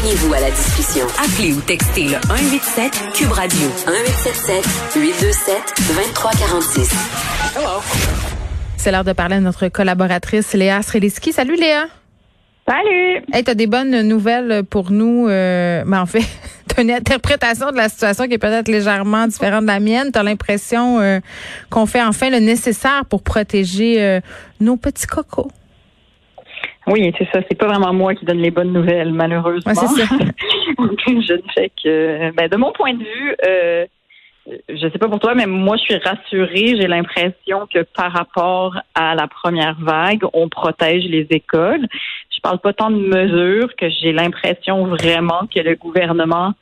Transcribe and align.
Joignez-vous 0.00 0.32
à 0.32 0.40
la 0.40 0.50
discussion. 0.50 1.06
Appelez 1.18 1.52
ou 1.54 1.60
textez 1.60 2.04
le 2.04 2.20
187 2.28 2.92
Cube 3.14 3.32
Radio 3.32 3.66
1877 3.66 4.94
827 4.94 5.56
2346. 5.88 6.90
Hello. 7.56 7.68
C'est 8.76 8.92
l'heure 8.92 9.02
de 9.02 9.12
parler 9.12 9.36
à 9.36 9.40
notre 9.40 9.66
collaboratrice 9.66 10.52
Léa 10.52 10.82
Streliski. 10.82 11.32
Salut 11.32 11.56
Léa. 11.56 11.86
Salut. 12.68 13.24
Hey, 13.32 13.42
t'as 13.42 13.54
des 13.54 13.66
bonnes 13.66 14.02
nouvelles 14.02 14.62
pour 14.62 14.92
nous. 14.92 15.26
Euh, 15.26 15.82
mais 15.84 15.96
en 15.96 16.06
fait, 16.06 16.22
t'as 16.68 16.82
une 16.82 16.92
interprétation 16.92 17.72
de 17.72 17.76
la 17.76 17.88
situation 17.88 18.28
qui 18.28 18.34
est 18.34 18.38
peut-être 18.38 18.68
légèrement 18.68 19.26
différente 19.26 19.62
de 19.62 19.66
la 19.66 19.80
mienne. 19.80 20.12
T'as 20.12 20.22
l'impression 20.22 21.00
euh, 21.00 21.18
qu'on 21.70 21.86
fait 21.86 22.02
enfin 22.02 22.30
le 22.30 22.38
nécessaire 22.38 23.04
pour 23.06 23.22
protéger 23.22 24.00
euh, 24.00 24.20
nos 24.60 24.76
petits 24.76 25.08
cocos. 25.08 25.50
Oui, 26.90 27.12
c'est 27.18 27.28
ça. 27.32 27.40
C'est 27.48 27.58
pas 27.58 27.66
vraiment 27.66 27.92
moi 27.92 28.14
qui 28.14 28.24
donne 28.24 28.38
les 28.38 28.50
bonnes 28.50 28.72
nouvelles, 28.72 29.12
malheureusement. 29.12 29.72
Ouais, 29.72 29.74
c'est 29.74 30.02
ça. 30.02 30.16
je 30.78 31.32
ne 31.32 31.42
fais 31.54 31.70
que, 31.82 32.30
ben, 32.32 32.48
de 32.48 32.56
mon 32.56 32.72
point 32.72 32.94
de 32.94 33.04
vue, 33.04 33.36
euh, 33.46 33.86
je 34.68 34.88
sais 34.88 34.98
pas 34.98 35.08
pour 35.08 35.20
toi, 35.20 35.34
mais 35.34 35.46
moi, 35.46 35.76
je 35.76 35.82
suis 35.82 35.96
rassurée. 35.96 36.76
J'ai 36.80 36.86
l'impression 36.86 37.66
que 37.72 37.82
par 37.82 38.12
rapport 38.12 38.76
à 38.94 39.14
la 39.14 39.28
première 39.28 39.76
vague, 39.80 40.24
on 40.32 40.48
protège 40.48 41.04
les 41.04 41.26
écoles. 41.30 41.86
Je 42.34 42.40
parle 42.40 42.58
pas 42.58 42.72
tant 42.72 42.90
de 42.90 42.96
mesures 42.96 43.74
que 43.76 43.88
j'ai 43.90 44.12
l'impression 44.12 44.86
vraiment 44.86 45.48
que 45.54 45.60
le 45.60 45.74
gouvernement 45.74 46.52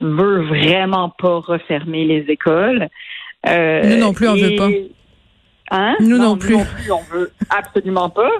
veut 0.00 0.42
vraiment 0.42 1.10
pas 1.10 1.38
refermer 1.38 2.04
les 2.04 2.24
écoles. 2.28 2.88
Euh, 3.46 3.82
Nous 3.84 3.98
non 3.98 4.12
plus, 4.12 4.28
on 4.28 4.34
et... 4.34 4.42
veut 4.42 4.56
pas. 4.56 4.68
Hein? 5.70 5.96
Nous 6.00 6.18
non, 6.18 6.30
non 6.30 6.36
plus. 6.36 6.52
Nous 6.52 6.58
non 6.58 6.64
plus, 6.64 6.92
on 6.92 7.02
veut 7.10 7.32
absolument 7.50 8.10
pas. 8.10 8.30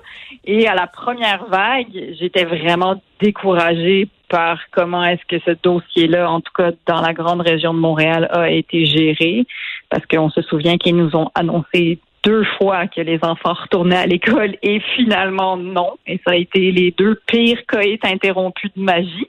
Et 0.45 0.67
à 0.67 0.75
la 0.75 0.87
première 0.87 1.47
vague, 1.47 2.15
j'étais 2.19 2.45
vraiment 2.45 3.01
découragée 3.21 4.09
par 4.29 4.59
comment 4.71 5.05
est-ce 5.05 5.25
que 5.29 5.43
ce 5.45 5.57
dossier-là, 5.63 6.31
en 6.31 6.41
tout 6.41 6.53
cas 6.57 6.71
dans 6.87 7.01
la 7.01 7.13
grande 7.13 7.43
région 7.43 7.75
de 7.75 7.79
Montréal, 7.79 8.29
a 8.33 8.51
été 8.51 8.87
géré. 8.87 9.47
Parce 9.89 10.05
qu'on 10.07 10.31
se 10.31 10.43
souvient 10.43 10.79
qu'ils 10.79 10.97
nous 10.97 11.15
ont 11.17 11.31
annoncé 11.35 11.99
deux 12.25 12.45
fois 12.59 12.87
que 12.87 13.01
les 13.01 13.19
enfants 13.23 13.55
retournaient 13.55 13.97
à 13.97 14.07
l'école 14.07 14.57
et 14.63 14.81
finalement 14.97 15.57
non. 15.57 15.93
Et 16.07 16.21
ça 16.27 16.33
a 16.33 16.37
été 16.37 16.71
les 16.71 16.93
deux 16.93 17.21
pires 17.27 17.65
coïts 17.67 17.99
interrompus 18.03 18.71
de 18.77 18.83
magie. 18.83 19.29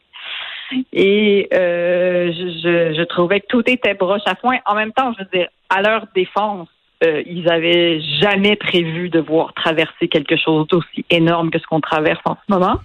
Et 0.92 1.50
euh, 1.54 2.32
je, 2.32 2.94
je 2.98 3.04
trouvais 3.04 3.42
que 3.42 3.48
tout 3.48 3.64
était 3.70 3.94
broche 3.94 4.22
à 4.26 4.36
foin. 4.36 4.58
En 4.66 4.76
même 4.76 4.92
temps, 4.92 5.14
je 5.18 5.24
veux 5.24 5.30
dire, 5.34 5.50
à 5.70 5.82
leur 5.82 6.08
défense, 6.16 6.68
euh, 7.04 7.24
ils 7.26 7.50
avaient 7.50 8.02
jamais 8.22 8.56
prévu 8.56 9.10
de 9.10 9.20
voir 9.20 9.54
traverser 9.54 10.08
quelque 10.08 10.36
chose 10.38 10.68
d'aussi 10.68 11.06
énorme 11.10 11.50
que 11.52 11.60
ce 11.60 11.66
qu'on 11.68 11.82
traverse 11.82 12.22
en 12.26 12.36
ce 12.36 12.54
moment. 12.54 12.80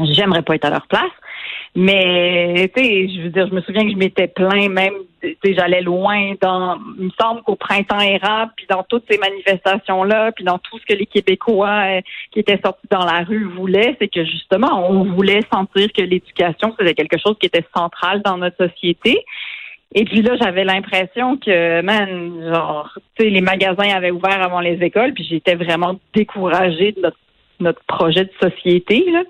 J'aimerais 0.00 0.42
pas 0.42 0.54
être 0.54 0.64
à 0.64 0.70
leur 0.70 0.86
place. 0.86 1.10
Mais, 1.74 2.70
tu 2.74 2.82
sais, 2.82 3.08
je 3.08 3.22
veux 3.22 3.30
dire, 3.30 3.46
je 3.48 3.54
me 3.54 3.62
souviens 3.62 3.84
que 3.84 3.90
je 3.90 3.96
m'étais 3.96 4.28
plaint 4.28 4.70
même, 4.70 4.92
tu 5.22 5.36
sais, 5.42 5.54
j'allais 5.54 5.80
loin 5.80 6.34
dans, 6.40 6.78
il 6.98 7.06
me 7.06 7.10
semble 7.18 7.42
qu'au 7.42 7.56
printemps 7.56 8.00
érable, 8.00 8.52
puis 8.56 8.66
dans 8.68 8.82
toutes 8.82 9.04
ces 9.10 9.16
manifestations-là, 9.16 10.32
puis 10.32 10.44
dans 10.44 10.58
tout 10.58 10.78
ce 10.78 10.84
que 10.84 10.98
les 10.98 11.06
Québécois 11.06 11.84
euh, 11.86 12.00
qui 12.30 12.40
étaient 12.40 12.60
sortis 12.62 12.88
dans 12.90 13.06
la 13.06 13.20
rue 13.20 13.44
voulaient, 13.44 13.96
c'est 13.98 14.08
que 14.08 14.22
justement, 14.24 14.86
on 14.90 15.04
voulait 15.04 15.40
sentir 15.50 15.90
que 15.94 16.02
l'éducation, 16.02 16.74
c'était 16.78 16.94
quelque 16.94 17.18
chose 17.18 17.36
qui 17.40 17.46
était 17.46 17.64
central 17.74 18.20
dans 18.22 18.36
notre 18.36 18.68
société. 18.68 19.24
Et 19.94 20.04
puis 20.04 20.22
là, 20.22 20.36
j'avais 20.40 20.64
l'impression 20.64 21.36
que, 21.36 21.82
man, 21.82 22.50
genre, 22.52 22.98
tu 23.16 23.24
sais, 23.24 23.30
les 23.30 23.40
magasins 23.42 23.94
avaient 23.94 24.10
ouvert 24.10 24.42
avant 24.42 24.60
les 24.60 24.82
écoles, 24.82 25.12
puis 25.12 25.26
j'étais 25.28 25.54
vraiment 25.54 25.98
découragée 26.14 26.92
de 26.92 27.00
notre 27.02 27.18
notre 27.62 27.82
projet 27.84 28.24
de 28.24 28.30
société. 28.42 29.04
Là. 29.10 29.22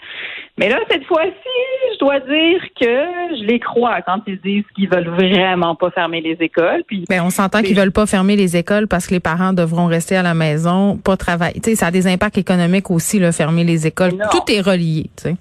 Mais 0.59 0.69
là, 0.69 0.79
cette 0.91 1.05
fois-ci, 1.05 1.93
je 1.93 1.99
dois 1.99 2.19
dire 2.21 2.61
que 2.81 3.37
je 3.37 3.45
les 3.45 3.61
crois 3.61 4.03
quand 4.03 4.21
ils 4.27 4.41
disent 4.41 4.65
qu'ils 4.75 4.89
veulent 4.89 5.09
vraiment 5.09 5.75
pas 5.75 5.91
fermer 5.91 6.21
les 6.21 6.37
écoles. 6.41 6.83
Puis, 6.87 7.05
ben, 7.09 7.23
on 7.23 7.31
s'entend 7.31 7.63
qu'ils 7.63 7.77
veulent 7.77 7.93
pas 7.93 8.07
fermer 8.07 8.37
les 8.37 8.57
écoles 8.57 8.89
parce 8.89 9.07
que 9.07 9.15
les 9.15 9.21
parents 9.21 9.53
devront 9.53 9.87
rester 9.87 10.17
à 10.17 10.23
la 10.23 10.35
maison, 10.35 10.97
pas 10.97 11.17
travailler. 11.17 11.61
Tu 11.61 11.71
sais, 11.71 11.77
ça 11.77 11.87
a 11.87 11.91
des 11.91 12.07
impacts 12.07 12.39
économiques 12.39 12.91
aussi, 12.91 13.19
là, 13.19 13.33
fermer 13.33 13.65
les 13.65 13.87
écoles. 13.87 14.13
Non. 14.13 14.27
Tout 14.31 14.51
est 14.51 14.61
relié, 14.61 15.11
tu 15.17 15.31
sais. 15.31 15.37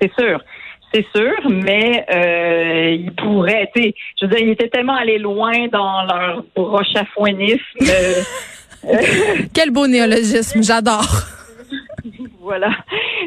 C'est 0.00 0.12
sûr. 0.18 0.40
C'est 0.92 1.06
sûr, 1.14 1.34
mais 1.48 2.04
euh, 2.12 2.90
ils 2.90 3.12
pourraient, 3.12 3.70
tu 3.74 3.82
sais, 3.82 3.94
je 4.20 4.26
veux 4.26 4.34
dire, 4.34 4.46
ils 4.46 4.50
étaient 4.50 4.68
tellement 4.68 4.96
allés 4.96 5.18
loin 5.18 5.68
dans 5.68 6.04
leur 6.04 6.44
broche-à-foinisme. 6.54 7.60
Euh, 7.80 8.22
Quel 9.54 9.70
beau 9.70 9.86
néologisme, 9.86 10.62
j'adore. 10.62 11.08
voilà. 12.40 12.70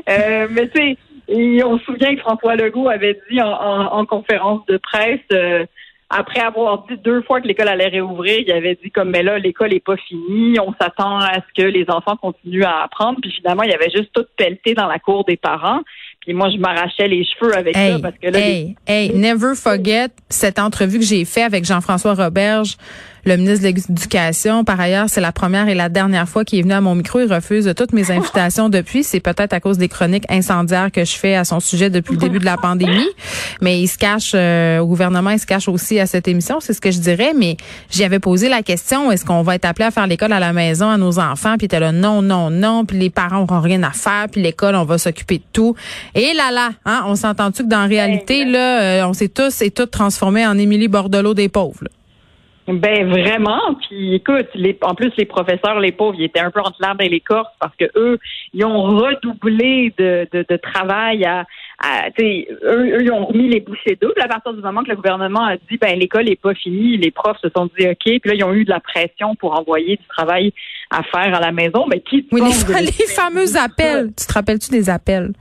Euh, 0.10 0.48
mais 0.52 0.70
tu 0.70 0.80
sais, 0.80 1.64
on 1.64 1.80
se 1.80 1.86
souvient 1.86 2.16
que 2.16 2.22
François 2.22 2.56
Legault 2.56 2.90
avait 2.90 3.20
dit 3.32 3.42
en, 3.42 3.52
en, 3.52 4.00
en 4.00 4.06
conférence 4.06 4.64
de 4.68 4.78
presse, 4.78 5.20
euh, 5.32 5.66
après 6.10 6.40
avoir 6.40 6.86
dit 6.86 6.98
deux 6.98 7.22
fois 7.24 7.42
que 7.42 7.48
l'école 7.48 7.68
allait 7.68 7.88
réouvrir, 7.88 8.40
il 8.40 8.52
avait 8.52 8.78
dit 8.82 8.92
comme 8.92 9.10
mais 9.10 9.24
là 9.24 9.40
l'école 9.40 9.74
est 9.74 9.84
pas 9.84 9.98
finie, 9.98 10.60
on 10.60 10.74
s'attend 10.80 11.18
à 11.18 11.36
ce 11.36 11.62
que 11.62 11.68
les 11.68 11.86
enfants 11.90 12.16
continuent 12.16 12.64
à 12.64 12.84
apprendre, 12.84 13.20
puis 13.22 13.32
finalement 13.32 13.64
il 13.64 13.72
y 13.72 13.74
avait 13.74 13.90
juste 13.90 14.12
tout 14.14 14.26
pelleté 14.38 14.76
dans 14.76 14.88
la 14.88 15.00
cour 15.00 15.26
des 15.26 15.38
parents. 15.38 15.82
Puis 16.26 16.34
moi, 16.34 16.50
je 16.50 16.58
m'arrachais 16.58 17.08
les 17.08 17.24
cheveux 17.24 17.56
avec 17.56 17.78
hey, 17.78 17.94
ça 17.94 18.00
parce 18.00 18.16
que 18.18 18.28
là. 18.28 18.40
Hey, 18.40 18.76
les... 18.88 18.94
hey, 18.94 19.14
never 19.14 19.54
forget 19.56 20.08
cette 20.28 20.58
entrevue 20.58 20.98
que 20.98 21.06
j'ai 21.06 21.24
faite 21.24 21.46
avec 21.46 21.66
Jean-François 21.66 22.16
Roberge, 22.16 22.78
le 23.26 23.38
ministre 23.38 23.68
de 23.68 23.74
l'Éducation. 23.74 24.64
Par 24.64 24.80
ailleurs, 24.80 25.10
c'est 25.10 25.22
la 25.22 25.32
première 25.32 25.68
et 25.68 25.74
la 25.74 25.90
dernière 25.90 26.30
fois 26.30 26.46
qu'il 26.46 26.60
est 26.60 26.62
venu 26.62 26.74
à 26.74 26.82
mon 26.82 26.94
micro. 26.94 27.20
Il 27.20 27.32
refuse 27.32 27.72
toutes 27.76 27.92
mes 27.92 28.12
invitations 28.12 28.70
depuis. 28.70 29.04
C'est 29.04 29.20
peut-être 29.20 29.54
à 29.54 29.60
cause 29.60 29.78
des 29.78 29.88
chroniques 29.88 30.26
incendiaires 30.30 30.92
que 30.92 31.04
je 31.04 31.16
fais 31.16 31.36
à 31.36 31.44
son 31.44 31.60
sujet 31.60 31.90
depuis 31.90 32.14
le 32.14 32.20
début 32.20 32.40
de 32.40 32.46
la 32.46 32.58
pandémie. 32.58 33.10
Mais 33.62 33.82
il 33.82 33.88
se 33.88 33.98
cache 33.98 34.34
euh, 34.36 34.80
au 34.80 34.86
gouvernement, 34.86 35.32
il 35.32 35.40
se 35.40 35.46
cache 35.48 35.68
aussi 35.68 36.00
à 36.00 36.06
cette 36.06 36.28
émission. 36.28 36.60
C'est 36.60 36.74
ce 36.74 36.82
que 36.82 36.92
je 36.92 37.00
dirais. 37.00 37.34
Mais 37.36 37.58
j'y 37.90 38.04
avais 38.04 38.20
posé 38.20 38.48
la 38.48 38.62
question 38.62 39.12
est-ce 39.12 39.26
qu'on 39.26 39.42
va 39.42 39.56
être 39.56 39.66
appelé 39.66 39.86
à 39.86 39.92
faire 39.92 40.06
l'école 40.06 40.32
à 40.32 40.40
la 40.40 40.54
maison 40.54 40.88
à 40.88 40.98
nos 40.98 41.18
enfants? 41.18 41.56
Puis 41.58 41.66
était 41.66 41.80
là 41.80 41.92
non, 41.92 42.22
non, 42.22 42.52
non. 42.52 42.86
Puis 42.86 43.00
les 43.00 43.10
parents 43.10 43.40
n'auront 43.40 43.62
rien 43.62 43.82
à 43.82 43.92
faire. 43.92 44.28
Puis 44.32 44.42
l'école, 44.42 44.76
on 44.76 44.86
va 44.86 45.00
s'occuper 45.00 45.40
de 45.40 45.44
tout. 45.52 45.76
Et 46.14 46.34
là, 46.36 46.52
là, 46.52 46.70
hein, 46.86 47.04
on 47.08 47.16
s'entend-tu 47.16 47.64
que 47.64 47.70
dans 47.70 47.82
la 47.82 47.88
réalité, 47.88 48.46
là, 48.46 48.82
euh, 48.82 49.08
on 49.08 49.14
s'est 49.14 49.30
tous 49.30 49.64
et 49.64 49.72
toutes 49.72 49.92
transformés 49.92 50.46
en 50.46 50.58
Émilie 50.58 50.88
Bordelot 50.88 51.34
des 51.34 51.50
pauvres. 51.50 51.80
Là? 51.82 51.90
Ben 52.68 53.08
vraiment. 53.08 53.76
Puis 53.88 54.16
écoute, 54.16 54.48
les, 54.56 54.76
en 54.82 54.96
plus 54.96 55.12
les 55.18 55.26
professeurs, 55.26 55.80
les 55.80 55.92
pauvres, 55.92 56.16
ils 56.18 56.26
étaient 56.26 56.40
un 56.40 56.50
peu 56.50 56.62
entre 56.62 56.78
l'arbre 56.80 57.04
et 57.04 57.10
l'écorce 57.10 57.52
parce 57.60 57.76
que 57.76 57.86
eux, 57.96 58.18
ils 58.54 58.66
ont 58.66 58.82
redoublé 58.82 59.94
de, 60.00 60.28
de, 60.32 60.44
de 60.50 60.58
travail 60.58 61.26
à, 61.26 61.46
à 61.80 62.08
eux, 62.20 62.46
eux, 62.64 63.04
ils 63.04 63.12
ont 63.12 63.26
remis 63.26 63.50
les 63.50 63.60
bouchées 63.60 63.98
doubles 64.02 64.20
à 64.20 64.28
partir 64.28 64.54
du 64.54 64.62
moment 64.62 64.84
que 64.84 64.90
le 64.90 64.96
gouvernement 64.96 65.46
a 65.46 65.58
dit 65.58 65.78
ben 65.80 65.98
l'école 66.00 66.28
est 66.28 66.42
pas 66.42 66.56
finie, 66.56 66.98
les 66.98 67.12
profs 67.12 67.40
se 67.40 67.50
sont 67.56 67.70
dit 67.78 67.88
ok, 67.88 67.98
puis 68.04 68.22
là 68.26 68.34
ils 68.34 68.44
ont 68.44 68.54
eu 68.54 68.66
de 68.66 68.72
la 68.72 68.80
pression 68.80 69.36
pour 69.36 69.60
envoyer 69.60 69.98
du 69.98 70.08
travail 70.08 70.52
à 70.90 71.04
faire 71.04 71.36
à 71.36 71.40
la 71.40 71.52
maison. 71.52 71.86
Ben 71.88 72.02
qui 72.02 72.28
oui, 72.32 72.42
les, 72.42 72.82
les 72.82 73.08
fameux 73.14 73.58
appels. 73.58 74.12
Tu 74.18 74.26
te 74.26 74.34
rappelles-tu 74.34 74.72
des 74.72 74.90
appels? 74.90 75.34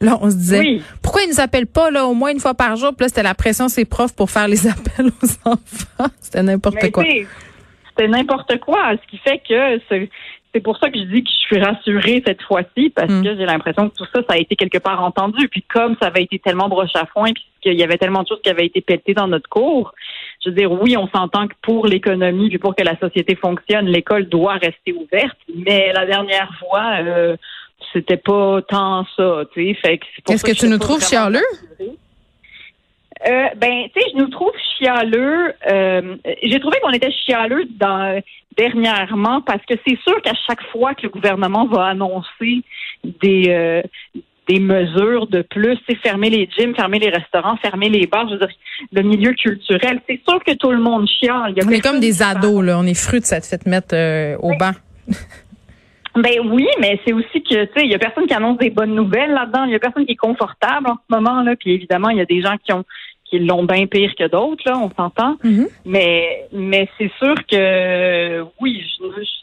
Là, 0.00 0.18
on 0.20 0.30
se 0.30 0.36
disait, 0.36 0.60
oui. 0.60 0.82
pourquoi 1.02 1.22
ils 1.22 1.30
nous 1.30 1.40
appellent 1.40 1.66
pas 1.66 1.90
là 1.90 2.06
au 2.06 2.14
moins 2.14 2.32
une 2.32 2.40
fois 2.40 2.54
par 2.54 2.76
jour? 2.76 2.90
Puis 2.94 3.04
là, 3.04 3.08
c'était 3.08 3.22
la 3.22 3.34
pression 3.34 3.68
ses 3.68 3.84
profs 3.84 4.14
pour 4.14 4.30
faire 4.30 4.48
les 4.48 4.66
appels 4.68 5.06
aux 5.06 5.48
enfants. 5.48 6.12
C'était 6.20 6.42
n'importe 6.42 6.90
quoi. 6.90 7.04
C'était 7.04 8.08
n'importe 8.08 8.58
quoi. 8.60 8.92
Ce 8.92 9.10
qui 9.10 9.18
fait 9.18 9.40
que 9.48 10.08
c'est 10.54 10.60
pour 10.60 10.78
ça 10.78 10.88
que 10.88 10.98
je 10.98 11.04
dis 11.04 11.24
que 11.24 11.30
je 11.30 11.46
suis 11.46 11.60
rassurée 11.60 12.22
cette 12.24 12.42
fois-ci 12.42 12.90
parce 12.90 13.10
mm. 13.10 13.22
que 13.24 13.36
j'ai 13.36 13.44
l'impression 13.44 13.88
que 13.88 13.96
tout 13.96 14.06
ça, 14.14 14.20
ça 14.28 14.34
a 14.34 14.38
été 14.38 14.54
quelque 14.54 14.78
part 14.78 15.02
entendu. 15.02 15.48
Puis 15.48 15.62
comme 15.62 15.96
ça 16.00 16.06
avait 16.06 16.22
été 16.22 16.38
tellement 16.38 16.68
broche 16.68 16.94
à 16.94 17.06
foin, 17.06 17.32
puis 17.32 17.44
qu'il 17.60 17.74
y 17.74 17.82
avait 17.82 17.98
tellement 17.98 18.22
de 18.22 18.28
choses 18.28 18.40
qui 18.40 18.50
avaient 18.50 18.66
été 18.66 18.80
pelletées 18.80 19.14
dans 19.14 19.26
notre 19.26 19.48
cours, 19.48 19.92
je 20.44 20.50
veux 20.50 20.54
dire, 20.54 20.70
oui, 20.70 20.96
on 20.96 21.08
s'entend 21.08 21.48
que 21.48 21.54
pour 21.60 21.86
l'économie, 21.86 22.50
puis 22.50 22.58
pour 22.58 22.76
que 22.76 22.84
la 22.84 22.96
société 22.98 23.34
fonctionne, 23.34 23.86
l'école 23.86 24.28
doit 24.28 24.54
rester 24.54 24.92
ouverte. 24.92 25.36
Mais 25.54 25.92
la 25.92 26.06
dernière 26.06 26.50
fois, 26.60 26.98
euh, 27.00 27.36
c'était 27.92 28.16
pas 28.16 28.60
tant 28.62 29.04
ça, 29.16 29.42
tu 29.52 29.66
sais. 29.66 29.74
Fait 29.74 29.98
que 29.98 30.32
Est-ce 30.32 30.44
que, 30.44 30.52
que 30.52 30.56
tu 30.56 30.68
nous 30.68 30.78
trouves 30.78 31.04
chialeux? 31.04 31.40
Euh, 33.26 33.46
ben, 33.56 33.84
tu 33.94 34.00
sais, 34.00 34.08
je 34.12 34.18
nous 34.18 34.28
trouve 34.28 34.52
chialeux. 34.78 35.54
Euh, 35.70 36.16
J'ai 36.42 36.60
trouvé 36.60 36.78
qu'on 36.80 36.90
était 36.90 37.12
chialeux 37.12 37.64
dans, 37.78 38.20
dernièrement 38.56 39.40
parce 39.40 39.64
que 39.66 39.74
c'est 39.86 39.98
sûr 40.00 40.20
qu'à 40.22 40.34
chaque 40.46 40.62
fois 40.72 40.94
que 40.94 41.02
le 41.04 41.08
gouvernement 41.08 41.66
va 41.66 41.86
annoncer 41.86 42.62
des 43.02 43.44
euh, 43.48 43.82
des 44.48 44.60
mesures 44.60 45.26
de 45.26 45.42
plus, 45.42 45.78
c'est 45.88 45.96
fermer 45.96 46.28
les 46.28 46.48
gyms, 46.56 46.74
fermer 46.74 46.98
les 46.98 47.08
restaurants, 47.08 47.56
fermer 47.56 47.88
les 47.88 48.06
bars, 48.06 48.28
je 48.28 48.34
veux 48.34 48.40
dire, 48.40 48.54
le 48.92 49.02
milieu 49.02 49.32
culturel. 49.32 50.00
C'est 50.08 50.20
sûr 50.28 50.42
que 50.44 50.52
tout 50.52 50.70
le 50.70 50.80
monde 50.80 51.08
chiale. 51.08 51.54
on 51.64 51.70
est 51.70 51.80
comme 51.80 52.00
des 52.00 52.22
ados, 52.22 52.62
là. 52.62 52.78
On 52.78 52.84
est 52.84 52.94
fruits 52.94 53.20
de 53.20 53.24
cette 53.24 53.46
fête 53.46 53.66
mettre 53.66 53.94
euh, 53.94 54.36
au 54.40 54.54
banc. 54.56 54.72
Ben 56.16 56.40
oui, 56.44 56.66
mais 56.80 57.00
c'est 57.04 57.12
aussi 57.12 57.42
que 57.42 57.64
tu 57.64 57.72
sais, 57.74 57.84
il 57.84 57.90
y 57.90 57.94
a 57.94 57.98
personne 57.98 58.26
qui 58.26 58.34
annonce 58.34 58.58
des 58.58 58.70
bonnes 58.70 58.94
nouvelles 58.94 59.32
là-dedans. 59.32 59.64
Il 59.64 59.72
y 59.72 59.74
a 59.74 59.80
personne 59.80 60.06
qui 60.06 60.12
est 60.12 60.16
confortable 60.16 60.88
en 60.88 60.94
ce 60.94 61.16
moment 61.16 61.42
là. 61.42 61.56
Puis 61.56 61.72
évidemment, 61.72 62.10
il 62.10 62.18
y 62.18 62.20
a 62.20 62.24
des 62.24 62.40
gens 62.40 62.56
qui 62.64 62.72
ont 62.72 62.84
qui 63.24 63.38
l'ont 63.40 63.64
bien 63.64 63.86
pire 63.86 64.14
que 64.14 64.28
d'autres 64.28 64.62
là, 64.66 64.78
on 64.78 64.90
s'entend. 64.90 65.36
Mm 65.42 65.50
-hmm. 65.50 65.68
Mais 65.84 66.48
mais 66.52 66.88
c'est 66.96 67.10
sûr 67.18 67.34
que 67.50 68.42
oui, 68.60 68.72
je, 68.80 69.22
je 69.22 69.34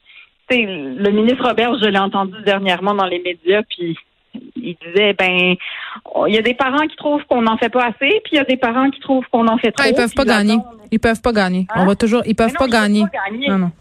le 0.55 1.11
ministre 1.11 1.47
Robert, 1.47 1.77
je 1.81 1.87
l'ai 1.87 1.99
entendu 1.99 2.35
dernièrement 2.45 2.93
dans 2.93 3.05
les 3.05 3.19
médias, 3.19 3.61
puis 3.69 3.97
il 4.55 4.75
disait 4.85 5.13
ben 5.13 5.55
il 6.27 6.33
y 6.33 6.37
a 6.37 6.41
des 6.41 6.53
parents 6.53 6.87
qui 6.87 6.95
trouvent 6.95 7.23
qu'on 7.25 7.41
n'en 7.41 7.57
fait 7.57 7.69
pas 7.69 7.85
assez, 7.85 8.21
puis 8.23 8.33
il 8.33 8.35
y 8.35 8.39
a 8.39 8.43
des 8.43 8.57
parents 8.57 8.89
qui 8.89 8.99
trouvent 8.99 9.25
qu'on 9.31 9.47
en 9.47 9.57
fait 9.57 9.71
trop. 9.71 9.85
Ah, 9.85 9.89
ils 9.89 9.95
peuvent 9.95 10.13
pas 10.13 10.25
gagner. 10.25 10.57
Ils 10.91 10.99
peuvent 10.99 11.21
pas 11.21 11.33
gagner. 11.33 11.67
On 11.75 11.85
va 11.85 11.95
toujours, 11.95 12.21
ils 12.25 12.35
peuvent, 12.35 12.53
pas, 12.53 12.67
gagner. 12.67 13.03
pas 13.03 13.29
gagner. 13.29 13.47
Non, 13.49 13.57
non. 13.57 13.71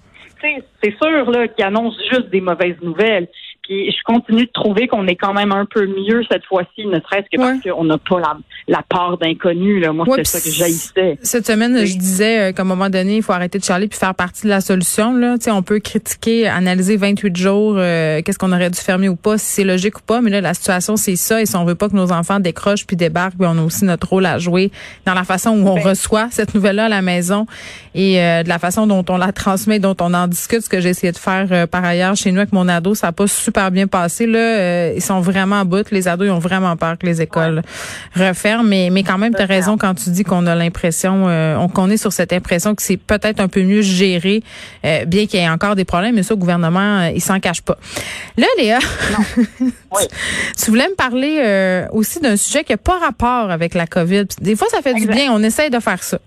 C'est 0.40 0.96
sûr 0.96 1.31
là 1.31 1.48
qu'ils 1.48 1.64
annoncent 1.64 2.00
juste 2.10 2.31
des 2.31 2.40
mauvaises 2.40 2.81
nouvelles 2.82 3.28
je 3.70 4.02
continue 4.05 4.46
de 4.46 4.50
trouver 4.52 4.88
qu'on 4.88 5.06
est 5.06 5.14
quand 5.14 5.32
même 5.32 5.52
un 5.52 5.64
peu 5.64 5.87
mieux 5.87 6.22
cette 6.28 6.44
fois-ci, 6.44 6.87
ne 6.87 6.99
serait-ce 7.00 7.31
que 7.31 7.40
parce 7.40 7.62
qu'on 7.62 7.84
n'a 7.84 7.99
pas 7.99 8.20
la, 8.67 8.82
part 8.88 9.17
d'inconnu. 9.19 9.81
Moi, 9.93 10.06
c'est 10.17 10.26
ça 10.26 10.40
que 10.40 10.50
j'haïssais. 10.50 11.19
Cette 11.22 11.46
semaine, 11.46 11.87
je 11.87 11.96
disais 11.96 12.40
euh, 12.40 12.52
qu'à 12.52 12.62
un 12.62 12.64
moment 12.64 12.90
donné, 12.90 13.19
il 13.19 13.22
faut 13.22 13.32
arrêter 13.32 13.58
de 13.58 13.64
charler 13.64 13.87
puis 13.87 13.99
faire 13.99 14.14
partie 14.14 14.43
de 14.43 14.49
la 14.49 14.61
solution. 14.61 15.14
Là. 15.14 15.37
on 15.49 15.62
peut 15.62 15.78
critiquer, 15.78 16.49
analyser 16.49 16.96
28 16.96 17.37
jours, 17.37 17.75
euh, 17.76 18.22
qu'est-ce 18.22 18.38
qu'on 18.38 18.52
aurait 18.52 18.70
dû 18.70 18.81
fermer 18.81 19.08
ou 19.08 19.14
pas, 19.14 19.38
si 19.38 19.46
c'est 19.46 19.64
logique 19.64 19.99
ou 19.99 20.02
pas. 20.02 20.20
Mais 20.20 20.31
là, 20.31 20.40
la 20.40 20.55
situation, 20.55 20.96
c'est 20.96 21.16
ça. 21.16 21.40
Et 21.40 21.46
si 21.46 21.55
on 21.55 21.64
veut 21.64 21.76
pas 21.76 21.88
que 21.88 21.94
nos 21.94 22.11
enfants 22.11 22.40
décrochent 22.40 22.87
puis 22.87 22.96
débarquent, 22.96 23.38
puis 23.38 23.46
on 23.49 23.56
a 23.56 23.62
aussi 23.62 23.84
notre 23.84 24.08
rôle 24.08 24.26
à 24.26 24.38
jouer 24.38 24.73
dans 25.06 25.14
la 25.14 25.25
façon 25.25 25.50
où 25.50 25.69
on 25.69 25.76
ben 25.76 25.84
reçoit 25.84 26.26
cette 26.32 26.55
nouvelle-là 26.55 26.87
à 26.87 26.88
la 26.88 27.02
maison 27.02 27.46
et 27.94 28.20
euh, 28.20 28.43
de 28.43 28.49
la 28.49 28.58
façon 28.58 28.88
dont 28.88 29.05
on 29.08 29.16
la 29.16 29.31
transmet, 29.32 29.78
dont 29.78 29.96
on 30.00 30.12
en 30.12 30.26
discute. 30.26 30.62
Ce 30.62 30.69
que 30.69 30.81
j'ai 30.81 30.88
essayé 30.88 31.12
de 31.12 31.19
faire 31.19 31.69
par 31.69 31.84
ailleurs 31.84 32.16
chez 32.16 32.32
nous 32.32 32.38
avec 32.38 32.52
mon 32.52 32.66
ado, 32.66 32.94
ça 32.94 33.08
n'a 33.08 33.12
pas 33.12 33.28
super 33.28 33.60
bien 33.69 33.87
passé. 33.87 34.27
Là, 34.27 34.39
euh, 34.39 34.93
ils 34.97 35.03
sont 35.03 35.21
vraiment 35.21 35.57
en 35.57 35.65
bout. 35.67 35.91
Les 35.91 36.09
ados, 36.09 36.27
ils 36.27 36.31
ont 36.31 36.39
vraiment 36.39 36.75
peur 36.77 36.97
que 36.97 37.05
les 37.05 37.21
écoles 37.21 37.61
referment. 38.17 38.65
Mais, 38.65 38.89
mais 38.91 39.03
quand 39.03 39.19
même, 39.19 39.35
tu 39.35 39.43
as 39.43 39.47
raison 39.47 39.77
quand 39.77 39.95
tu 39.95 40.09
dis 40.11 40.25
qu'on 40.25 40.47
a 40.47 40.55
l'impression, 40.55 41.29
euh, 41.29 41.69
qu'on 41.69 41.91
est 41.91 41.99
sur 41.99 42.12
cette 42.12 42.33
impression 42.33 42.75
que 42.75 42.83
c'est 42.83 42.97
peut-être 42.97 43.41
un 43.41 43.49
peu 43.49 43.62
mieux 43.62 43.83
géré, 43.83 44.43
euh, 44.87 45.05
bien 45.05 45.27
qu'il 45.27 45.41
y 45.41 45.43
ait 45.43 45.49
encore 45.49 45.77
des 45.77 45.85
problèmes. 45.85 46.15
Mais 46.15 46.23
ça, 46.23 46.33
le 46.33 46.41
gouvernement, 46.41 47.11
il 47.15 47.21
s'en 47.21 47.41
cache 47.41 47.61
pas. 47.61 47.77
Là, 48.39 48.47
Léa, 48.57 48.79
tu 49.61 50.71
voulais 50.71 50.89
me 50.89 50.95
parler 50.95 51.89
aussi 51.93 52.21
d'un 52.21 52.37
sujet 52.37 52.65
qui 52.65 52.73
n'a 52.73 52.79
pas 52.79 52.99
rapport 52.99 53.51
avec 53.51 53.75
la 53.75 53.87
COVID. 53.87 54.25
Des 54.41 54.57
fois, 54.57 54.69
ça 54.71 54.81
fait 54.81 54.95
du 54.95 55.07
bien. 55.07 55.33
On 55.33 55.43
essaye 55.43 55.69
de 55.69 55.81
faire 55.81 56.03
ça. 56.03 56.19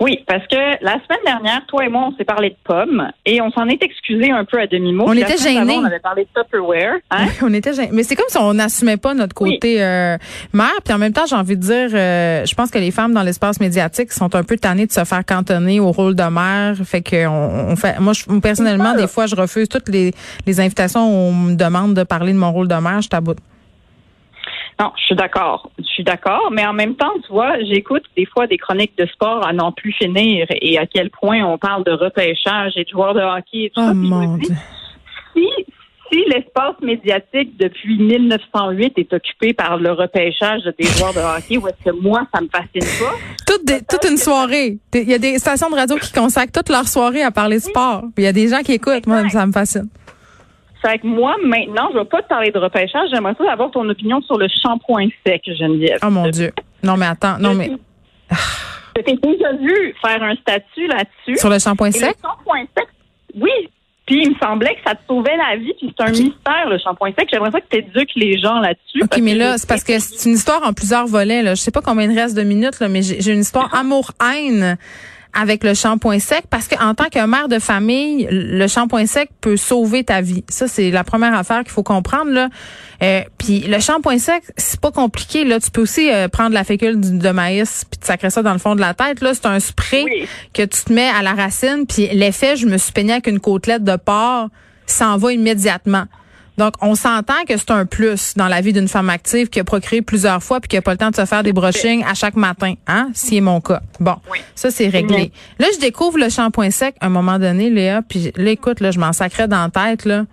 Oui, 0.00 0.24
parce 0.28 0.46
que 0.46 0.56
la 0.84 0.92
semaine 0.92 1.18
dernière, 1.24 1.66
toi 1.66 1.84
et 1.84 1.88
moi, 1.88 2.08
on 2.12 2.16
s'est 2.16 2.24
parlé 2.24 2.50
de 2.50 2.56
pommes 2.62 3.10
et 3.26 3.40
on 3.40 3.50
s'en 3.50 3.66
est 3.66 3.82
excusé 3.82 4.30
un 4.30 4.44
peu 4.44 4.60
à 4.60 4.66
demi-mot. 4.68 5.04
On 5.08 5.12
était 5.12 5.36
gênés. 5.36 5.76
On 5.76 5.84
avait 5.84 5.98
parlé 5.98 6.24
de 6.24 6.40
Tupperware. 6.40 6.98
Hein? 7.10 7.26
on 7.42 7.52
était 7.52 7.74
gênés. 7.74 7.90
Mais 7.92 8.04
c'est 8.04 8.14
comme 8.14 8.28
si 8.28 8.38
on 8.38 8.54
n'assumait 8.54 8.96
pas 8.96 9.14
notre 9.14 9.34
côté 9.34 9.82
euh, 9.82 10.16
mère. 10.52 10.70
Puis 10.84 10.94
en 10.94 10.98
même 10.98 11.12
temps, 11.12 11.26
j'ai 11.26 11.34
envie 11.34 11.56
de 11.56 11.62
dire, 11.62 11.90
euh, 11.92 12.44
je 12.46 12.54
pense 12.54 12.70
que 12.70 12.78
les 12.78 12.92
femmes 12.92 13.12
dans 13.12 13.24
l'espace 13.24 13.60
médiatique 13.60 14.12
sont 14.12 14.34
un 14.36 14.44
peu 14.44 14.56
tannées 14.56 14.86
de 14.86 14.92
se 14.92 15.04
faire 15.04 15.24
cantonner 15.24 15.80
au 15.80 15.90
rôle 15.90 16.14
de 16.14 16.22
mère. 16.22 16.76
Fait 16.84 17.02
que 17.02 17.26
on, 17.26 17.74
fait. 17.74 17.98
Moi, 17.98 18.12
je, 18.12 18.24
personnellement, 18.38 18.94
des 18.94 19.08
fois, 19.08 19.26
je 19.26 19.34
refuse 19.34 19.68
toutes 19.68 19.88
les, 19.88 20.12
les 20.46 20.60
invitations 20.60 21.08
où 21.08 21.30
on 21.30 21.32
me 21.32 21.54
demande 21.56 21.94
de 21.94 22.04
parler 22.04 22.32
de 22.32 22.38
mon 22.38 22.52
rôle 22.52 22.68
de 22.68 22.74
mère. 22.76 23.02
Je 23.02 23.08
taboute. 23.08 23.38
Non, 24.80 24.92
je 24.96 25.04
suis 25.06 25.16
d'accord. 25.16 25.70
Je 25.78 25.84
suis 25.84 26.04
d'accord. 26.04 26.50
Mais 26.52 26.64
en 26.64 26.72
même 26.72 26.94
temps, 26.94 27.12
tu 27.26 27.32
vois, 27.32 27.58
j'écoute 27.64 28.04
des 28.16 28.26
fois 28.26 28.46
des 28.46 28.58
chroniques 28.58 28.96
de 28.96 29.06
sport 29.06 29.44
à 29.46 29.52
n'en 29.52 29.72
plus 29.72 29.92
finir 29.92 30.46
et 30.50 30.78
à 30.78 30.86
quel 30.86 31.10
point 31.10 31.42
on 31.44 31.58
parle 31.58 31.84
de 31.84 31.92
repêchage 31.92 32.74
et 32.76 32.84
de 32.84 32.88
joueurs 32.88 33.14
de 33.14 33.20
hockey 33.20 33.64
et 33.64 33.70
tout 33.70 33.80
oh 33.80 33.88
ça. 33.88 33.94
Mon 33.94 34.38
si, 34.38 35.48
si 36.12 36.24
l'espace 36.28 36.76
médiatique 36.80 37.58
depuis 37.58 37.98
1908 37.98 38.98
est 38.98 39.12
occupé 39.12 39.52
par 39.52 39.78
le 39.78 39.92
repêchage 39.92 40.62
des 40.78 40.86
joueurs 40.86 41.12
de 41.12 41.20
hockey, 41.20 41.58
ou 41.58 41.66
est-ce 41.66 41.90
que 41.90 41.96
moi, 42.00 42.26
ça 42.32 42.40
me 42.40 42.48
fascine 42.48 42.80
pas? 42.98 43.14
Toute, 43.46 43.88
toute 43.88 44.10
une 44.10 44.16
soirée. 44.16 44.78
Il 44.94 45.08
y 45.08 45.14
a 45.14 45.18
des 45.18 45.38
stations 45.38 45.70
de 45.70 45.74
radio 45.74 45.96
qui 45.96 46.12
consacrent 46.12 46.52
toute 46.52 46.68
leur 46.68 46.86
soirée 46.86 47.22
à 47.22 47.32
parler 47.32 47.56
de 47.56 47.62
sport. 47.62 48.04
il 48.16 48.24
y 48.24 48.28
a 48.28 48.32
des 48.32 48.48
gens 48.48 48.60
qui 48.60 48.72
écoutent. 48.72 49.06
Moi, 49.06 49.28
ça 49.28 49.44
me 49.44 49.52
fascine. 49.52 49.88
C'est 50.84 50.98
que 50.98 51.06
moi, 51.06 51.34
maintenant, 51.44 51.88
je 51.92 51.98
ne 51.98 52.02
vais 52.02 52.08
pas 52.08 52.22
te 52.22 52.28
parler 52.28 52.50
de 52.50 52.58
repêchage. 52.58 53.08
J'aimerais 53.12 53.34
ça 53.36 53.52
avoir 53.52 53.70
ton 53.70 53.88
opinion 53.88 54.20
sur 54.22 54.38
le 54.38 54.46
shampoing 54.48 55.08
sec, 55.26 55.42
Geneviève. 55.46 55.98
Oh 56.04 56.10
mon 56.10 56.28
Dieu. 56.28 56.52
Non, 56.82 56.96
mais 56.96 57.06
attends. 57.06 57.38
Non, 57.38 57.54
mais. 57.54 57.72
Je 58.96 59.02
t'ai 59.02 59.16
déjà 59.16 59.52
vu 59.52 59.94
faire 60.00 60.22
un 60.22 60.34
statut 60.36 60.86
là-dessus. 60.86 61.36
Sur 61.36 61.50
le 61.50 61.58
shampoing 61.58 61.92
sec? 61.92 62.16
Le 62.16 62.28
shampoing 62.28 62.64
sec, 62.76 62.88
oui. 63.34 63.50
Puis 64.06 64.22
il 64.22 64.30
me 64.30 64.34
semblait 64.36 64.74
que 64.74 64.80
ça 64.86 64.94
te 64.94 65.00
sauvait 65.06 65.36
la 65.36 65.56
vie, 65.56 65.74
puis 65.78 65.94
c'est 65.96 66.04
un 66.04 66.10
mystère, 66.10 66.68
le 66.68 66.78
shampoing 66.78 67.10
sec. 67.18 67.28
J'aimerais 67.30 67.50
ça 67.50 67.60
que 67.60 67.66
tu 67.70 67.76
éduques 67.76 68.14
les 68.16 68.38
gens 68.38 68.58
là-dessus. 68.60 69.02
OK, 69.02 69.18
mais 69.20 69.34
là, 69.34 69.58
c'est 69.58 69.68
parce 69.68 69.84
que 69.84 69.98
c'est 69.98 70.28
une 70.28 70.34
histoire 70.34 70.66
en 70.66 70.72
plusieurs 70.72 71.06
volets. 71.06 71.42
Là. 71.42 71.54
Je 71.54 71.60
sais 71.60 71.70
pas 71.70 71.82
combien 71.82 72.10
il 72.10 72.18
reste 72.18 72.36
de 72.36 72.42
minutes, 72.42 72.80
là, 72.80 72.88
mais 72.88 73.02
j'ai 73.02 73.32
une 73.32 73.40
histoire 73.40 73.74
amour-haine 73.74 74.78
avec 75.32 75.64
le 75.64 75.74
shampoing 75.74 76.18
sec 76.18 76.44
parce 76.50 76.68
qu'en 76.68 76.94
tant 76.94 77.08
que 77.10 77.24
mère 77.26 77.48
de 77.48 77.58
famille, 77.58 78.28
le 78.30 78.66
shampoing 78.66 79.06
sec 79.06 79.30
peut 79.40 79.56
sauver 79.56 80.04
ta 80.04 80.20
vie. 80.20 80.44
Ça, 80.48 80.68
c'est 80.68 80.90
la 80.90 81.04
première 81.04 81.34
affaire 81.34 81.60
qu'il 81.60 81.70
faut 81.70 81.82
comprendre. 81.82 82.30
Là. 82.30 82.48
Euh, 83.02 83.22
puis 83.38 83.60
le 83.60 83.78
shampoing 83.78 84.18
sec, 84.18 84.42
c'est 84.56 84.80
pas 84.80 84.90
compliqué. 84.90 85.44
Là, 85.44 85.60
tu 85.60 85.70
peux 85.70 85.82
aussi 85.82 86.10
euh, 86.10 86.28
prendre 86.28 86.54
la 86.54 86.64
fécule 86.64 87.18
de 87.18 87.30
maïs 87.30 87.84
puis 87.90 87.98
te 87.98 88.06
sacrer 88.06 88.30
ça 88.30 88.42
dans 88.42 88.52
le 88.52 88.58
fond 88.58 88.74
de 88.74 88.80
la 88.80 88.94
tête. 88.94 89.20
Là, 89.20 89.34
c'est 89.34 89.46
un 89.46 89.60
spray 89.60 90.28
que 90.52 90.62
tu 90.62 90.84
te 90.84 90.92
mets 90.92 91.10
à 91.10 91.22
la 91.22 91.34
racine. 91.34 91.86
Puis 91.86 92.08
l'effet, 92.12 92.56
je 92.56 92.66
me 92.66 92.78
suis 92.78 92.92
peignée 92.92 93.12
avec 93.12 93.26
une 93.26 93.40
côtelette 93.40 93.84
de 93.84 93.96
porc, 93.96 94.48
s'en 94.86 95.16
va 95.16 95.32
immédiatement. 95.32 96.04
Donc, 96.58 96.74
on 96.82 96.96
s'entend 96.96 97.44
que 97.46 97.56
c'est 97.56 97.70
un 97.70 97.86
plus 97.86 98.34
dans 98.36 98.48
la 98.48 98.60
vie 98.60 98.72
d'une 98.72 98.88
femme 98.88 99.08
active 99.10 99.48
qui 99.48 99.60
a 99.60 99.64
procréé 99.64 100.02
plusieurs 100.02 100.42
fois 100.42 100.60
puis 100.60 100.68
qui 100.68 100.76
a 100.76 100.82
pas 100.82 100.90
le 100.90 100.98
temps 100.98 101.10
de 101.10 101.16
se 101.16 101.24
faire 101.24 101.44
des 101.44 101.52
brushings 101.52 102.04
à 102.04 102.14
chaque 102.14 102.34
matin, 102.34 102.74
hein, 102.88 103.10
si 103.14 103.36
c'est 103.36 103.40
mon 103.40 103.60
cas. 103.60 103.80
Bon, 104.00 104.16
ça 104.56 104.70
c'est 104.72 104.88
réglé. 104.88 105.30
Là, 105.60 105.68
je 105.72 105.78
découvre 105.78 106.18
le 106.18 106.28
shampoing 106.28 106.70
sec 106.70 106.96
à 107.00 107.06
un 107.06 107.10
moment 107.10 107.38
donné, 107.38 107.70
Léa, 107.70 108.02
puis 108.02 108.32
là, 108.36 108.50
écoute, 108.50 108.80
là, 108.80 108.90
je 108.90 108.98
m'en 108.98 109.12
sacrais 109.12 109.46
dans 109.46 109.62
la 109.62 109.70
tête, 109.70 110.04
là. 110.04 110.24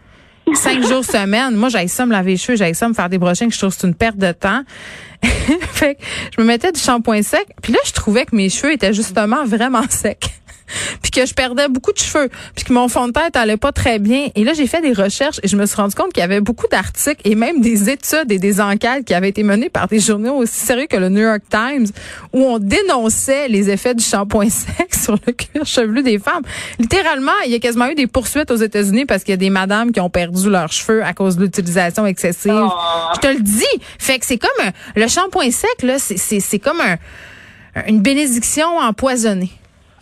Cinq 0.54 0.84
jours 0.88 1.06
semaine. 1.06 1.56
Moi, 1.56 1.70
j'aille 1.70 1.90
ça 1.90 2.06
me 2.06 2.12
laver 2.12 2.32
les 2.32 2.38
cheveux, 2.38 2.58
j'aille 2.58 2.76
ça 2.76 2.88
me 2.90 2.94
faire 2.94 3.10
des 3.10 3.18
brushings. 3.18 3.52
Je 3.52 3.58
trouve 3.58 3.74
que 3.74 3.82
c'est 3.82 3.88
une 3.88 3.96
perte 3.96 4.18
de 4.18 4.32
temps. 4.32 4.62
fait 5.24 5.96
que 5.96 6.02
je 6.36 6.42
me 6.42 6.48
mettais 6.48 6.72
du 6.72 6.80
shampoing 6.80 7.22
sec. 7.22 7.48
Puis 7.62 7.74
là, 7.74 7.80
je 7.86 7.92
trouvais 7.94 8.26
que 8.26 8.36
mes 8.36 8.50
cheveux 8.50 8.74
étaient 8.74 8.94
justement 8.94 9.46
vraiment 9.46 9.84
secs. 9.90 10.30
puis 11.02 11.12
que 11.12 11.26
je 11.26 11.34
perdais 11.34 11.68
beaucoup 11.68 11.92
de 11.92 11.98
cheveux, 11.98 12.30
puis 12.56 12.66
que 12.66 12.74
mon 12.74 12.88
fond 12.88 13.08
de 13.08 13.14
tête 13.14 13.36
allait 13.36 13.58
pas 13.58 13.72
très 13.72 14.00
bien. 14.00 14.30
Et 14.36 14.44
là, 14.44 14.54
j'ai 14.54 14.68
fait 14.68 14.82
des 14.82 14.94
recherches 14.94 15.40
et 15.44 15.48
je 15.48 15.56
me 15.56 15.66
suis 15.66 15.76
rendu 15.76 15.96
compte 15.96 16.14
qu'il 16.14 16.22
y 16.22 16.24
avait 16.24 16.42
beaucoup 16.42 16.68
d'articles 16.68 17.22
et 17.24 17.36
même 17.36 17.62
des 17.62 17.90
études 17.90 18.32
et 18.32 18.40
des 18.40 18.62
enquêtes 18.62 19.06
qui 19.06 19.14
avaient 19.14 19.30
été 19.30 19.44
menées 19.44 19.70
par 19.70 19.88
des 19.88 20.00
journaux 20.00 20.36
aussi 20.36 20.60
sérieux 20.60 20.88
que 20.90 20.98
le 20.98 21.10
New 21.10 21.22
York 21.22 21.42
Times 21.50 21.88
où 22.34 22.44
on 22.44 22.60
dénonçait 22.60 23.48
les 23.48 23.70
effets 23.70 23.94
du 23.94 24.04
shampoing 24.04 24.50
sec 24.50 24.94
sur 24.94 25.18
le 25.26 25.34
cuir 25.34 25.66
chevelu 25.66 26.04
des 26.04 26.20
femmes. 26.20 26.44
Littéralement, 26.80 27.32
il 27.46 27.52
y 27.52 27.56
a 27.56 27.60
quasiment 27.60 27.88
eu 27.88 27.96
des 27.96 28.08
poursuites 28.08 28.52
aux 28.52 28.56
États-Unis 28.56 29.06
parce 29.06 29.24
qu'il 29.24 29.32
y 29.32 29.36
a 29.36 29.38
des 29.38 29.50
madames 29.50 29.92
qui 29.92 30.00
ont 30.00 30.10
perdu 30.10 30.50
leurs 30.50 30.72
cheveux 30.72 31.04
à 31.04 31.14
cause 31.14 31.38
de 31.38 31.44
l'utilisation 31.44 32.06
excessive. 32.06 32.52
Oh. 32.54 32.72
Je 33.16 33.20
te 33.20 33.28
le 33.28 33.42
dis. 33.42 33.64
Fait 34.00 34.20
que 34.20 34.26
c'est 34.26 34.38
comme 34.38 34.72
le 34.96 35.08
shampoing 35.08 35.52
sec 35.52 35.84
là, 35.84 35.98
c'est 36.00 36.60
comme 36.60 36.82
un, 36.82 36.98
une 37.88 38.02
bénédiction 38.02 38.78
empoisonnée. 38.78 39.52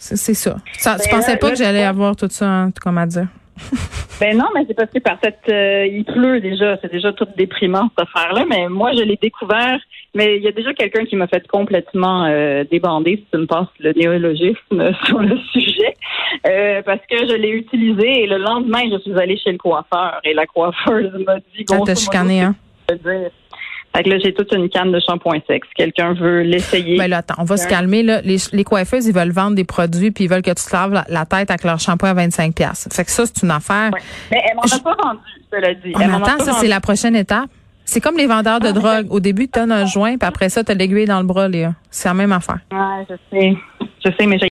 C'est 0.04 0.34
ça. 0.34 0.58
ça 0.74 0.98
tu 1.00 1.10
ben, 1.10 1.18
pensais 1.18 1.38
pas 1.38 1.52
que 1.52 1.56
j'allais 1.56 1.84
avoir 1.84 2.16
tout 2.18 2.28
ça, 2.30 2.46
hein, 2.46 2.72
comme 2.82 2.98
à 2.98 3.06
dire? 3.06 3.28
ben 4.20 4.36
non, 4.36 4.48
mais 4.54 4.66
c'est 4.68 4.74
parce 4.74 4.92
que 4.92 5.00
par 5.00 5.18
cette 5.24 5.48
euh, 5.48 5.86
il 5.86 6.04
pleut 6.04 6.42
déjà, 6.42 6.76
c'est 6.82 6.92
déjà 6.92 7.14
tout 7.14 7.28
déprimant 7.38 7.90
cette 7.90 8.10
affaire-là. 8.10 8.46
Mais 8.50 8.68
moi, 8.68 8.92
je 8.94 9.02
l'ai 9.02 9.18
découvert. 9.22 9.80
Mais 10.16 10.38
il 10.38 10.44
y 10.44 10.48
a 10.48 10.52
déjà 10.52 10.74
quelqu'un 10.74 11.06
qui 11.06 11.16
m'a 11.16 11.26
fait 11.28 11.48
complètement 11.48 12.26
euh, 12.26 12.64
débander, 12.70 13.16
si 13.16 13.26
tu 13.32 13.38
me 13.38 13.48
passes 13.48 13.68
le 13.80 13.94
néologisme 13.94 14.94
sur 15.06 15.20
le 15.20 15.38
sujet, 15.52 15.96
euh, 16.48 16.82
parce 16.84 17.02
que 17.10 17.18
je 17.18 17.36
l'ai 17.36 17.50
utilisé 17.50 18.24
et 18.24 18.28
le 18.28 18.38
lendemain, 18.38 18.84
je 18.92 19.00
suis 19.00 19.18
allée 19.20 19.38
chez 19.38 19.52
le 19.52 19.58
coiffeur 19.58 20.20
et 20.24 20.34
la 20.34 20.46
coiffeuse 20.46 21.14
m'a 21.26 21.38
dit. 21.38 21.66
Ah, 21.72 21.80
t'as 21.86 21.96
chicané, 21.96 22.42
hein? 22.42 22.56
Fait 23.96 24.04
que 24.04 24.10
là, 24.10 24.18
j'ai 24.18 24.34
toute 24.34 24.52
une 24.54 24.70
canne 24.70 24.92
de 24.92 25.00
shampoing 25.00 25.40
sec. 25.48 25.64
Si 25.66 25.74
quelqu'un 25.76 26.14
veut 26.14 26.42
l'essayer. 26.42 26.98
Ben 26.98 27.08
là, 27.08 27.18
attends, 27.18 27.36
on 27.38 27.44
va 27.44 27.58
se 27.58 27.68
calmer. 27.68 28.02
Là. 28.02 28.22
Les, 28.22 28.38
les, 28.52 28.64
coiffeuses, 28.64 29.06
ils 29.06 29.14
veulent 29.14 29.32
vendre 29.32 29.56
des 29.56 29.66
produits 29.66 30.10
puis 30.12 30.24
ils 30.24 30.30
veulent 30.30 30.42
que 30.42 30.52
tu 30.52 30.66
te 30.66 30.74
laves 30.74 31.04
la, 31.08 31.26
tête 31.26 31.52
avec 31.52 31.64
leur 31.64 31.80
shampoing 31.80 32.10
à 32.10 32.14
25 32.14 32.56
Fait 32.92 33.04
que 33.04 33.12
ça, 33.12 33.26
c'est 33.26 33.44
une 33.44 33.52
affaire. 33.52 33.92
Ouais. 33.94 34.00
Mais 34.32 34.42
elle 34.50 34.56
m'en 34.56 34.64
a 34.64 34.80
pas 34.80 35.04
vendu, 35.04 35.20
cela 35.52 35.74
dit. 35.76 35.94
On 35.96 36.24
attend, 36.24 36.44
ça, 36.44 36.54
c'est 36.54 36.68
la 36.68 36.82
prochaine 36.82 37.16
étape. 37.16 37.50
C'est 37.86 38.00
comme 38.00 38.18
les 38.18 38.28
vendeurs 38.28 38.60
de 38.60 38.68
ah, 38.68 38.72
drogue. 38.72 39.08
Au 39.10 39.20
début, 39.20 39.48
tu 39.48 39.60
as 39.60 39.64
un 39.64 39.86
joint, 39.86 40.18
puis 40.18 40.28
après 40.28 40.50
ça, 40.50 40.64
tu 40.64 40.72
as 40.72 40.76
l'aiguille 40.76 41.06
dans 41.06 41.20
le 41.20 41.26
bras, 41.26 41.48
Léa. 41.48 41.74
C'est 41.92 42.08
la 42.08 42.14
même 42.14 42.32
affaire. 42.32 42.60
Ouais, 42.72 43.06
je 43.10 43.16
sais. 43.30 43.58
Je 44.06 44.12
sais, 44.18 44.26
mais 44.26 44.40